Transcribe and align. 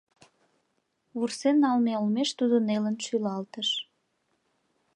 —Вурсен 1.17 1.55
налме 1.63 1.93
олмеш 2.01 2.29
тудо 2.39 2.55
нелын 2.67 2.95
шӱлалтыш. 3.05 3.69